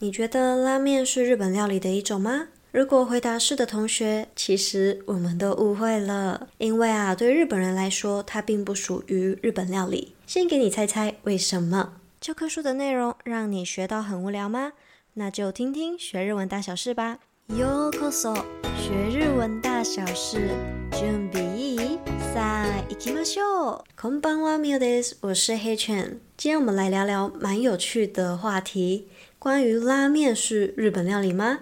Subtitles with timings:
[0.00, 2.50] 你觉得拉面是日本料理的一种吗？
[2.70, 10.14] 如果回答是的同学，其实我们都误会了，因为啊，对日本人来说，它并不属于日本料理。
[10.24, 11.94] 先给你猜猜为什么？
[12.20, 14.74] 教科书的内容让你学到很无聊吗？
[15.14, 17.18] 那就听听学日文大小事吧。
[17.48, 18.36] Yo koso，
[18.78, 20.50] 学日文大小事，
[20.92, 21.98] 準備
[22.32, 26.20] さあ行きましょ o こんばんはミューズ，我是黑犬。
[26.36, 29.08] 今天我们来聊聊蛮有趣的话题。
[29.40, 31.60] 关于拉面是日本料理吗？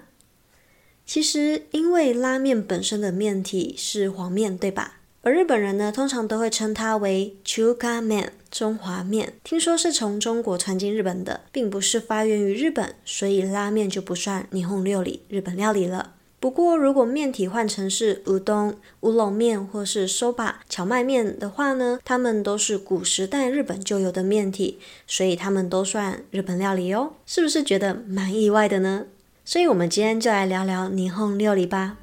[1.04, 5.00] 其实因为拉面本身的面体是黄面，对吧？
[5.20, 16.15] 而日本人呢通常都会称它为 chuka m a n 中华面），听说是从中国传进日本的，并不是发源于日本，所以拉面就不算霓虹料理、日本料理了。
[16.38, 21.98] 不过，如果面体换成是乌冬、乌龙面或是 soba 荞麦面的话呢？
[22.04, 27.14] 它们都是古时代日本就有的面体，所以它们都算日本料理哦。
[27.24, 29.06] 是不是觉得蛮意外的呢？
[29.46, 31.96] 所以，我们今天就来聊聊霓虹料理吧。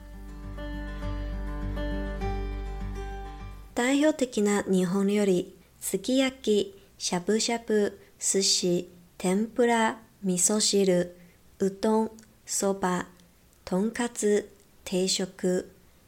[3.76, 8.88] 代表的な日本料理、すき焼き、しゃぶしゃぶ、寿司、
[9.20, 11.16] 天ぷら、味噌汁、
[11.60, 12.10] うどん、
[12.48, 13.06] そば。
[13.66, 14.50] 同咖子，
[14.84, 15.64] 听一首歌，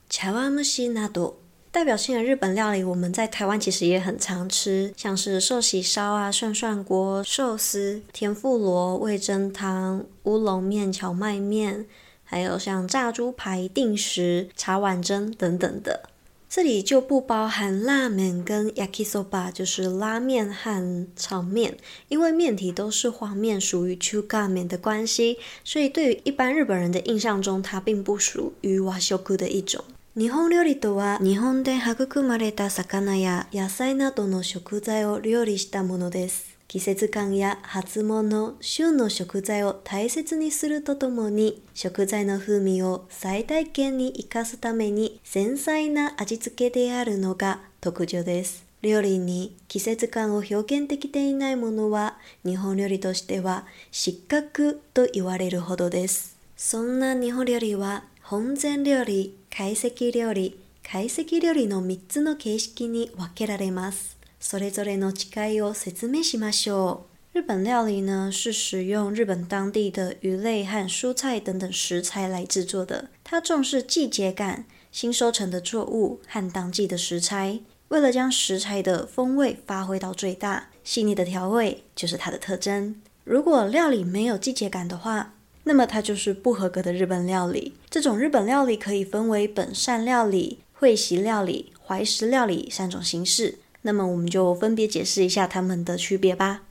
[0.09, 1.37] 茶碗蒸那多。
[1.71, 11.85] 代表性的日本料理，我们在台湾其实也很常吃，像是寿喜烧啊、涮涮锅、寿司、天妇罗、味噌汤、乌龙面、荞麦面，
[12.25, 16.09] 还有像炸猪排、定食、茶碗蒸等等的。
[16.55, 21.75] 这里就不包含拉面跟 yakisoba，就是拉面和炒面，
[22.07, 29.83] 因为面体都是黄面，属于 chuka 面的关系，所以对于一般日本人的印象中，它并不属于 washoku 的一种。
[30.13, 36.54] 日本料理とは、日本で育まれた魚や野菜などの食材を料理したものです。
[36.75, 64.14] 季節感や発毛の旬の食材を大切にするとともに食材の風味を最大限に生かすために繊細な味付けであるのが特徴です料理に季節感を表現できていないものは日本料理としては失格と言われるほどですそんな日本料理は本膳料理、懐石料理、懐石料理の3つの形式に分けられます
[64.47, 67.39] それぞれの違いを説明しましょう。
[67.41, 73.09] 日本料理呢是使用日本当地的鱼类和蔬菜等等食材来制作的。
[73.23, 77.61] 它重视季节感，新收成的作物和当季的食材。
[77.87, 83.01] 为了将食材的风味发挥到最大，细腻的调味就是它的特征。
[83.23, 85.33] 如果料理没有季节感的话，
[85.63, 87.73] 那么它就是不合格的日本料理。
[87.89, 93.57] 这种日本料理可以分为本膳料理、会席料理、怀石料理三种形式。
[93.85, 96.63] 那么我们就分别解释一下它们的区别吧。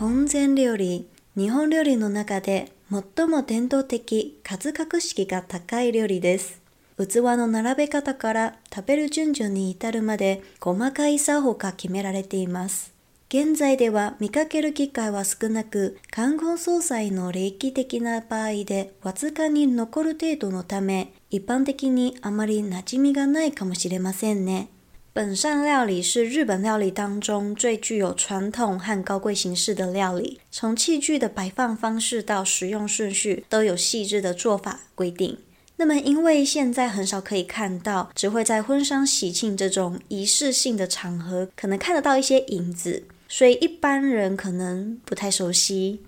[0.00, 6.62] 本膳料理、日本料理の中で最も伝統的数格式が高い料理です。
[6.98, 12.92] 器の並べ方から食べる順序に至るまで細かい作法が決められています。
[13.34, 21.14] 現在では見かける機会は少なく、観光葬祭の礼儀的な場合でわずかに残る程度のため、
[21.46, 21.72] 本上
[25.64, 35.38] 料理是日本料理当中最具有传统和高贵形式的料理，从器具的摆放方式到食用顺序都有细致的做法规定。
[35.76, 43.04] 那么，因为现在很少可以看到，只会在婚丧喜庆这种仪式性的场合可能看得到一些影子。
[43.34, 46.02] 所以一般人可能不太熟悉。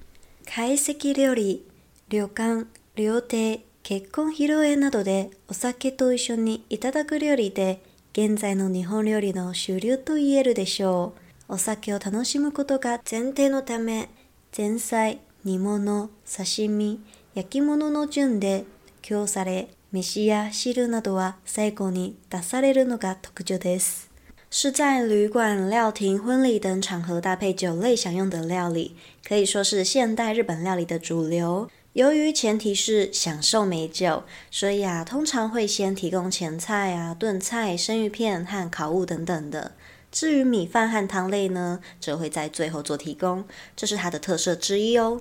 [0.44, 1.64] 懐石料理、
[2.10, 7.80] 旅館、料亭、結婚披露宴などでお酒と一緒にいただく料理で、
[8.12, 11.14] 現在の日本料理の主流と言えるでしょ
[11.48, 11.54] う。
[11.54, 14.10] お酒を楽しむことが前提のため、
[14.54, 17.00] 前菜、煮物、刺身、
[17.32, 18.66] 焼き物の順で
[19.00, 24.12] 供され、飯や汁などは最後に出されるのが特徴です。
[24.56, 28.94] 是在旅馆、料亭、婚礼等场合搭配酒类享用的料理，
[29.26, 31.68] 可以说是现代日本料理的主流。
[31.94, 34.22] 由于前提是享受美酒，
[34.52, 39.72] 所以啊，通常会先提供前菜啊、炖菜、生鱼片和烤物等等的。
[40.12, 45.20] 至于米饭和汤类呢，则会在最后做提供，这是它的特色之一哦。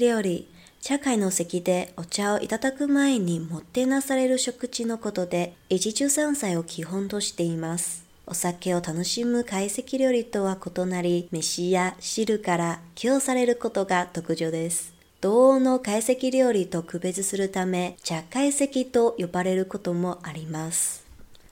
[0.00, 0.46] 料理、
[0.82, 8.03] でお茶をいただく前にてなされる食事のことで、一三菜を基本としています。
[8.26, 14.94] お酒を楽しむ懐石料理とは異なり、飯や汁から供されることが特徴です。
[15.20, 21.04] 同王の懐石料理と区別するため、茶懐石と呼ばれることもあります。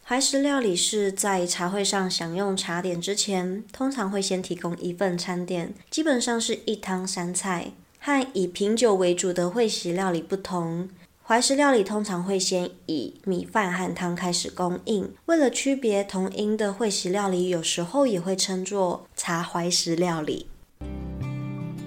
[0.04, 7.72] 怀石料理是在茶会上享用茶点之前，通常会先提供一份餐点，基本上是一汤三菜。
[7.98, 10.88] 和以品酒为主的会席料理不同，
[11.24, 15.08] 怀石料理通常会先以米饭和汤开始供应。
[15.26, 20.48] 为了区别同音的会喜料理，有时候也会称作茶怀石料理。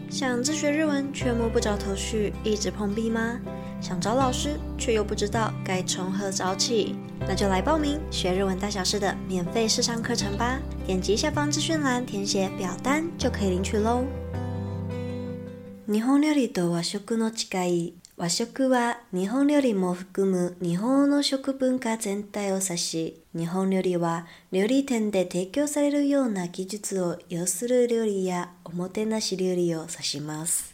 [0.09, 3.37] 想自学日文却摸不着头绪，一直碰壁吗？
[3.81, 6.95] 想找老师却又不知道该从何找起？
[7.27, 10.57] 那就来报名学日文大小事的免费试上课程吧！
[10.87, 14.05] 点击下方资讯栏填写表单就可以领取喽。
[15.85, 30.73] 日本料理と和食の違い和食は日本料理も含む日本の食文化全体を指し、日本料理は料理店で提供されるような技術を有する料理やおもてなし料理を指します。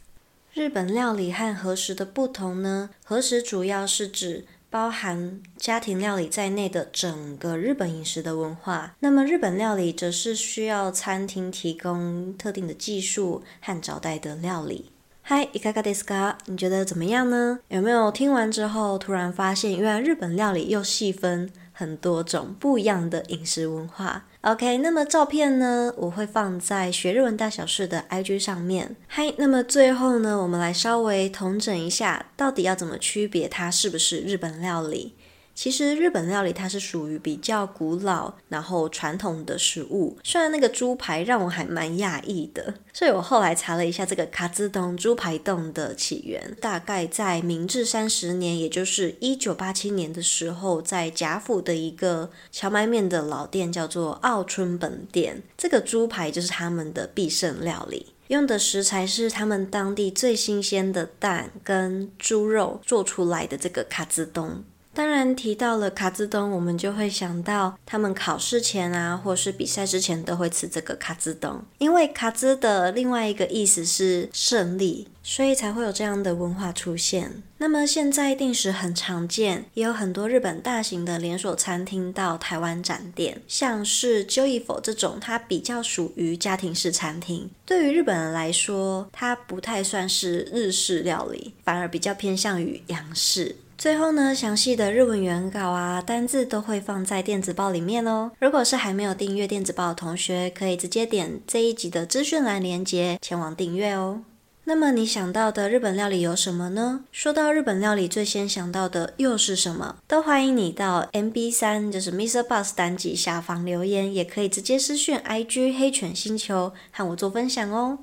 [0.54, 2.92] 日本料理和和食的不同呢？
[3.06, 14.92] 和食主要是指包含家庭料理在内的整个日本饮食的文化，那么日本料理则是需要餐厅提供特定的技术和招待的料理。
[15.34, 17.60] 嗨，伊卡卡迪斯卡，你觉得怎么样呢？
[17.70, 28.94] 有没有听完之后突然发现，原来日本料理又细分很多种不一样的饮食文化？OK，那么照片呢，我会放在学日文大小事的 IG 上面。
[29.08, 35.16] 嗨，那么最后呢，我们来稍微统整一下，到底要怎么区别它是不是日本料理？
[35.54, 40.18] 其实日本料理它是属于比较古老，然后传统的食物。
[40.24, 64.64] 虽然那个猪排让我还蛮讶异的，所以我后来查了一下这个卡兹东猪排店的起源，大概在明治三十年，也就是一九八七年的时候，在甲府的一个荞麦面的老店叫做奥春本店，这个猪排就是他们的必胜料理，用的食材是他们当地最新鲜的蛋跟猪肉做出来的这个卡兹东。
[64.94, 77.42] 当然提到了卡兹东，我们就会想到他们考试前啊，或是比赛之前都会吃这个卡兹东，因为卡兹的另外一个意思是胜利，所以才会有这样的文化出现。
[77.60, 87.50] 那么现在定时很常见，也有很多日本大型的连锁餐厅到台湾展店，像是 Joeyful 这种，它比较属于家庭式餐厅。
[87.66, 93.56] 对于日本人来说，它不太算是日式料理，反而比较偏向于洋式。
[93.84, 98.30] 最后呢，详细的日文原稿啊，单字都会放在电子报里面哦。
[98.38, 104.22] 如果是还没有订阅电子报的同学，可以直接点这一集的资讯栏链接前往订阅哦。
[104.66, 107.06] 那么你想到的日本料理有什么呢？
[107.12, 109.96] 说到日本料理，最先想到的又是什么？
[110.08, 117.98] 都欢迎你到 M B 三，就是 m r b u s s 单集下方留言，也可以直接私讯 I G 黑犬星球和我做分享哦。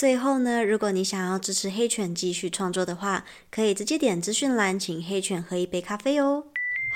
[0.00, 6.44] 最后呢，如果你想要支持黑犬继续创作的话，可以直接点资讯栏，请黑犬喝一杯咖啡哦。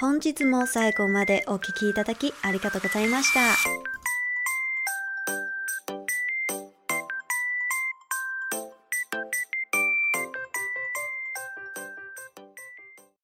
[0.00, 3.93] 本日も最後までお聞きいただきありがとうございました。